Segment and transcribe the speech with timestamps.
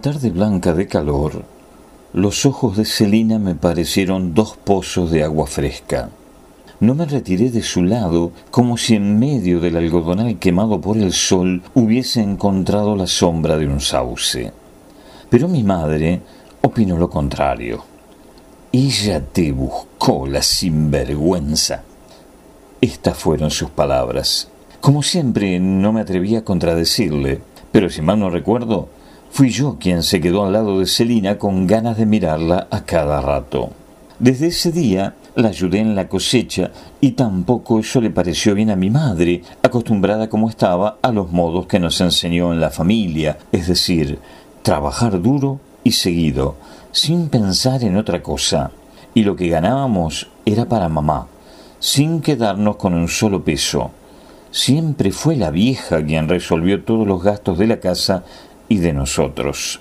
[0.00, 1.44] tarde blanca de calor,
[2.12, 6.10] los ojos de Celina me parecieron dos pozos de agua fresca.
[6.80, 11.12] No me retiré de su lado como si en medio del algodonal quemado por el
[11.12, 14.52] sol hubiese encontrado la sombra de un sauce.
[15.28, 16.22] Pero mi madre
[16.62, 17.84] opinó lo contrario.
[18.72, 21.82] Ella te buscó la sinvergüenza.
[22.80, 24.48] Estas fueron sus palabras.
[24.80, 27.40] Como siempre, no me atreví a contradecirle,
[27.72, 28.88] pero si mal no recuerdo,
[29.30, 33.20] fui yo quien se quedó al lado de Celina con ganas de mirarla a cada
[33.20, 33.70] rato.
[34.18, 38.76] Desde ese día la ayudé en la cosecha y tampoco eso le pareció bien a
[38.76, 43.68] mi madre, acostumbrada como estaba a los modos que nos enseñó en la familia, es
[43.68, 44.18] decir,
[44.62, 46.56] trabajar duro y seguido,
[46.90, 48.72] sin pensar en otra cosa.
[49.14, 51.28] Y lo que ganábamos era para mamá,
[51.78, 53.92] sin quedarnos con un solo peso.
[54.50, 58.24] Siempre fue la vieja quien resolvió todos los gastos de la casa
[58.68, 59.80] y de nosotros.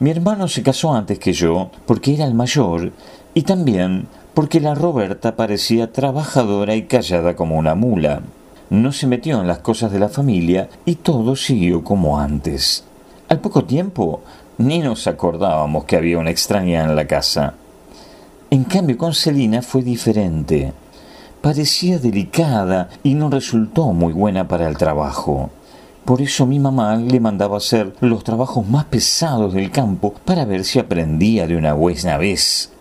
[0.00, 2.92] Mi hermano se casó antes que yo porque era el mayor
[3.34, 8.22] y también porque la Roberta parecía trabajadora y callada como una mula.
[8.70, 12.84] No se metió en las cosas de la familia y todo siguió como antes.
[13.28, 14.22] Al poco tiempo
[14.58, 17.54] ni nos acordábamos que había una extraña en la casa.
[18.50, 20.72] En cambio con Celina fue diferente
[21.40, 25.50] parecía delicada y no resultó muy buena para el trabajo.
[26.08, 30.64] Por eso mi mamá le mandaba hacer los trabajos más pesados del campo para ver
[30.64, 32.72] si aprendía de una buena vez.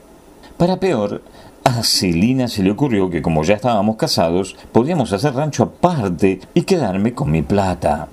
[0.56, 1.22] Para peor,
[1.66, 6.61] a Celina se le ocurrió que como ya estábamos casados, podíamos hacer rancho aparte y
[6.61, 8.08] quedarme con mi plata.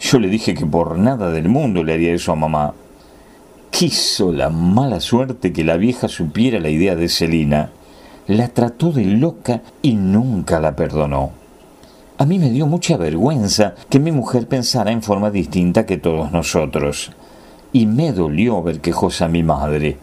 [0.00, 2.72] Yo le dije que por nada del mundo le haría eso a mamá.
[3.70, 7.70] Quiso la mala suerte que la vieja supiera la idea de Celina
[8.28, 11.43] la trató de loca y nunca la perdonó.
[12.16, 16.30] A mí me dio mucha vergüenza que mi mujer pensara en forma distinta que todos
[16.30, 17.10] nosotros.
[17.72, 19.98] Y me dolió ver quejosa a mi madre.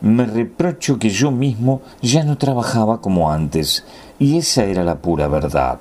[0.00, 3.84] Me reprocho que yo mismo ya no trabajaba como antes,
[4.18, 5.78] y esa era la pura verdad.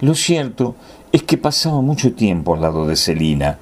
[0.00, 0.76] Lo cierto
[1.10, 3.58] es que pasaba mucho tiempo al lado de Celina,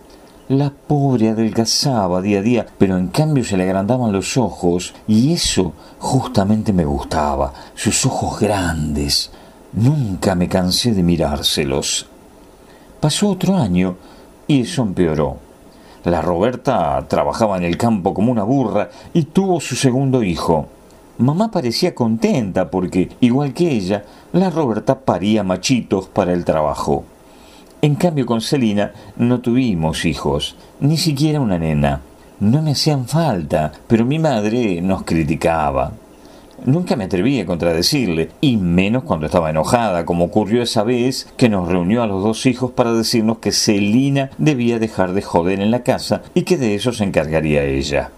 [0.48, 5.32] la pobre adelgazaba día a día, pero en cambio se le agrandaban los ojos y
[5.32, 9.30] eso justamente me gustaba, sus ojos grandes.
[9.72, 12.06] Nunca me cansé de mirárselos.
[12.98, 13.96] Pasó otro año
[14.48, 15.36] y eso empeoró.
[16.04, 20.66] La Roberta trabajaba en el campo como una burra y tuvo su segundo hijo.
[21.18, 27.04] Mamá parecía contenta porque, igual que ella, la Roberta paría machitos para el trabajo.
[27.82, 32.00] En cambio con Celina no tuvimos hijos, ni siquiera una nena.
[32.40, 35.92] No me hacían falta, pero mi madre nos criticaba.
[36.66, 41.48] Nunca me atreví a contradecirle, y menos cuando estaba enojada, como ocurrió esa vez que
[41.48, 45.70] nos reunió a los dos hijos para decirnos que Celina debía dejar de joder en
[45.70, 48.10] la casa y que de eso se encargaría ella.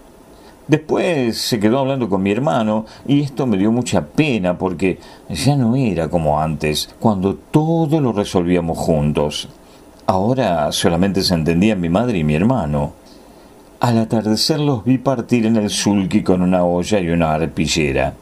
[0.66, 4.98] Después se quedó hablando con mi hermano y esto me dio mucha pena porque
[5.28, 9.48] ya no era como antes, cuando todo lo resolvíamos juntos.
[10.06, 12.92] Ahora solamente se entendían mi madre y mi hermano.
[13.78, 18.14] Al atardecer los vi partir en el sulky con una olla y una arpillera.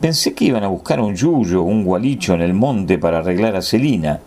[0.00, 3.56] Pensé que iban a buscar un yuyo o un gualicho en el monte para arreglar
[3.56, 4.20] a Celina.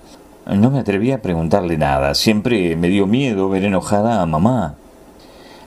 [0.45, 4.75] No me atreví a preguntarle nada, siempre me dio miedo ver enojada a mamá.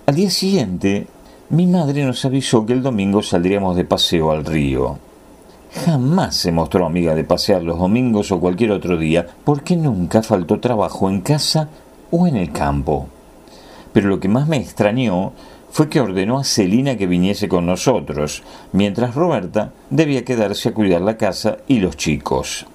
[0.07, 1.07] Al día siguiente
[1.51, 4.99] mi madre nos avisó que el domingo saldríamos de paseo al río.
[5.85, 10.61] Jamás se mostró amiga de pasear los domingos o cualquier otro día, porque nunca faltó
[10.61, 11.69] trabajo en casa
[12.13, 13.09] o en el campo.
[13.93, 15.33] Pero lo que más me extrañó
[15.71, 18.43] fue que ordenó a Celina que viniese con nosotros,
[18.73, 22.67] mientras Roberta debía quedarse a cuidar la casa y los chicos.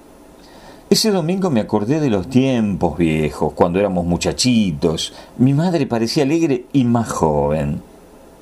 [0.88, 5.12] Ese domingo me acordé de los tiempos viejos, cuando éramos muchachitos.
[5.38, 7.82] Mi madre parecía alegre y más joven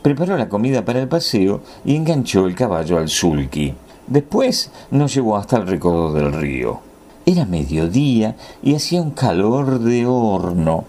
[0.04, 3.72] preparó la comida para el paseo y enganchó el caballo al sulky.
[4.06, 6.80] Después nos llevó hasta el recodo del río.
[7.24, 10.84] Era mediodía y hacía un calor de horno.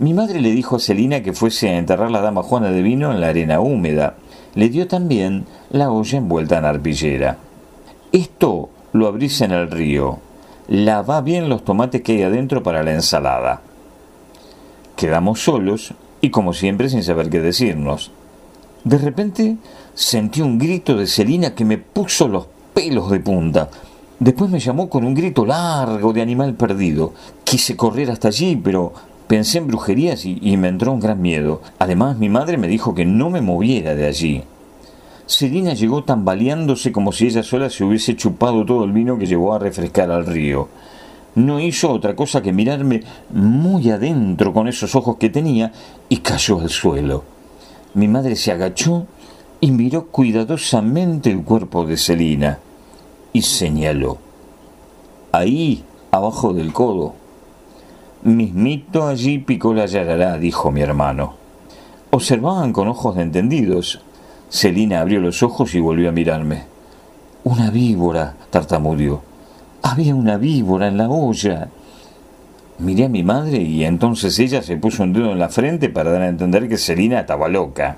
[0.00, 3.12] Mi madre le dijo a Celina que fuese a enterrar la dama Juana de vino
[3.12, 4.14] en la arena húmeda.
[4.54, 7.36] Le dio también la olla envuelta en arpillera.
[8.10, 10.18] Esto lo abrís en el río.
[10.68, 13.60] Lava bien los tomates que hay adentro para la ensalada.
[14.96, 15.92] Quedamos solos
[16.22, 18.10] y como siempre sin saber qué decirnos.
[18.84, 19.58] De repente
[19.92, 23.68] sentí un grito de Celina que me puso los pelos de punta.
[24.18, 27.12] Después me llamó con un grito largo de animal perdido.
[27.44, 28.94] Quise correr hasta allí, pero
[29.30, 31.62] pensé en brujerías y, me entró un gran miedo.
[31.78, 34.42] Además, mi madre me dijo que no me moviera de allí.
[35.24, 39.54] Celina llegó tambaleándose como si ella sola se hubiese chupado todo el vino que llevó
[39.54, 40.68] a refrescar al río.
[41.36, 45.70] no hizo otra cosa que mirarme muy adentro con esos ojos que tenía
[46.08, 47.22] y cayó al suelo.
[47.94, 49.06] Mi madre se agachó
[49.60, 52.58] y miró cuidadosamente el cuerpo de Celina
[53.32, 54.18] y señaló.
[55.30, 57.14] Ahí, abajo del codo.
[58.22, 61.34] Mismito allí picó la yarará, dijo mi hermano.
[62.10, 64.02] Observaban con ojos de entendidos.
[64.50, 66.64] Celina abrió los ojos y volvió a mirarme.
[67.44, 69.22] Una víbora, tartamudeó.
[69.80, 71.68] Había una víbora en la olla.
[72.78, 76.10] Miré a mi madre y entonces ella se puso un dedo en la frente para
[76.10, 77.96] dar a entender que Celina estaba loca.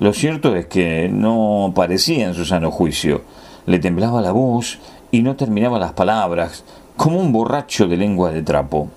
[0.00, 3.22] Lo cierto es que no parecía en su sano juicio.
[3.64, 4.78] Le temblaba la voz
[5.10, 6.62] y no terminaba las palabras,
[6.96, 8.90] como un borracho de lengua de trapo.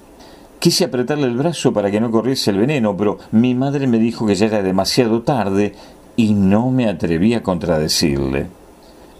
[0.60, 4.28] Quise apretarle el brazo para que no corriese el veneno, pero mi madre me dijo
[4.28, 5.74] que ya era demasiado tarde
[6.18, 8.48] y no me atreví a contradecirle.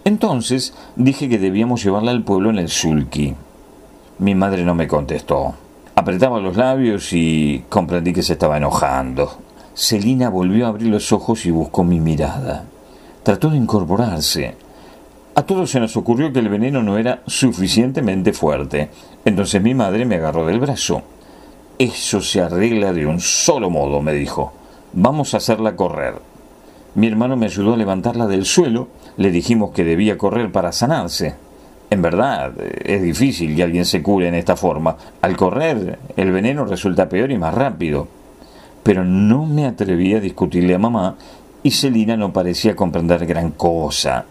[0.04, 3.34] Entonces dije que debíamos llevarla al pueblo en el sulky.
[4.18, 5.54] Mi madre no me contestó.
[5.94, 9.38] Apretaba los labios y comprendí que se estaba enojando.
[9.74, 12.64] Celina volvió a abrir los ojos y buscó mi mirada.
[13.22, 14.56] Trató de incorporarse.
[15.34, 18.90] A todos se nos ocurrió que el veneno no era suficientemente fuerte.
[19.24, 21.02] Entonces mi madre me agarró del brazo.
[21.80, 24.52] Eso se arregla de un solo modo, me dijo.
[24.92, 26.12] Vamos a hacerla correr.
[26.94, 31.36] Mi hermano me ayudó a levantarla del suelo le dijimos que debía correr para sanarse.
[31.88, 32.52] En verdad,
[32.84, 34.94] es difícil que alguien se cure en esta forma.
[35.22, 38.08] Al correr, el veneno resulta peor y más rápido.
[38.82, 41.16] Pero no me atreví a discutirle a mamá
[41.62, 44.26] y Celina no parecía comprender gran cosa.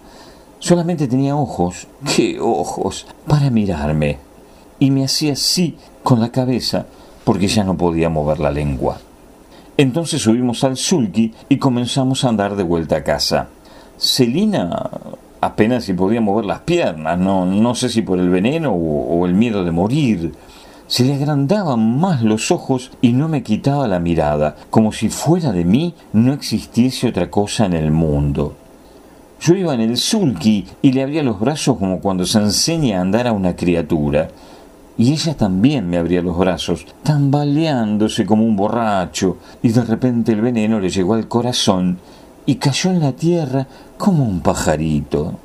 [0.59, 4.19] Solamente tenía ojos, qué ojos, para mirarme.
[4.77, 6.85] Y me hacía así con la cabeza
[7.29, 8.97] porque ya no podía mover la lengua.
[9.77, 13.49] Entonces subimos al sulky y comenzamos a andar de vuelta a casa.
[13.99, 14.89] Celina
[15.39, 19.27] apenas si podía mover las piernas, no, no sé si por el veneno o, o
[19.27, 20.33] el miedo de morir.
[20.87, 25.51] Se le agrandaban más los ojos y no me quitaba la mirada, como si fuera
[25.51, 28.55] de mí no existiese otra cosa en el mundo.
[29.39, 33.01] Yo iba en el sulky y le abría los brazos como cuando se enseña a
[33.01, 34.29] andar a una criatura.
[34.99, 40.41] Y ella también me abría los brazos, tambaleándose como un borracho, y de repente el
[40.41, 41.99] veneno le llegó al corazón
[42.45, 43.65] y cayó en la tierra
[43.97, 45.35] como un pajarito.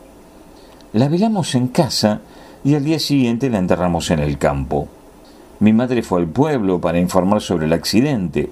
[0.93, 2.21] La velamos en casa
[2.65, 4.89] y al día siguiente la enterramos en el campo.
[5.61, 8.51] Mi madre fue al pueblo para informar sobre el accidente.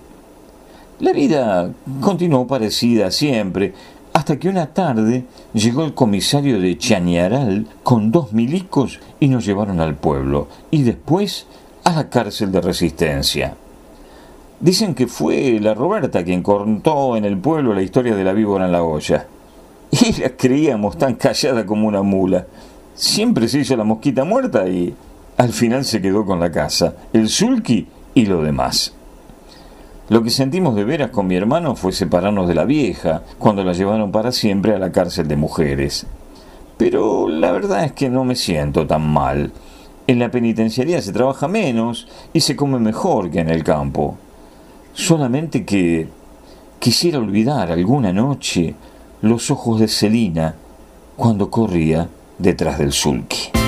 [1.00, 1.68] La vida
[2.00, 3.74] continuó parecida siempre,
[4.12, 5.24] hasta que una tarde
[5.54, 11.46] llegó el comisario de Chañaral con dos milicos y nos llevaron al pueblo, y después
[11.84, 13.54] a la cárcel de resistencia.
[14.60, 18.66] Dicen que fue la Roberta quien contó en el pueblo la historia de la víbora
[18.66, 19.26] en la olla.
[19.90, 22.46] Y la creíamos tan callada como una mula.
[22.94, 24.94] Siempre se hizo la mosquita muerta y
[25.36, 28.94] al final se quedó con la casa, el sulky y lo demás.
[30.12, 33.72] Lo que sentimos de veras con mi hermano fue separarnos de la vieja cuando la
[33.72, 36.04] llevaron para siempre a la cárcel de mujeres.
[36.76, 39.52] Pero la verdad es que no me siento tan mal.
[40.06, 44.18] En la penitenciaría se trabaja menos y se come mejor que en el campo
[44.92, 46.08] solamente que
[46.78, 48.74] quisiera olvidar alguna noche
[49.22, 50.54] los ojos de Celina
[51.16, 53.61] cuando corría detrás del sulky.